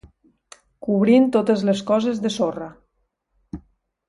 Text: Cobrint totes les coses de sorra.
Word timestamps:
Cobrint 0.87 1.27
totes 1.35 1.67
les 1.71 1.83
coses 1.91 2.23
de 2.25 2.33
sorra. 2.39 2.71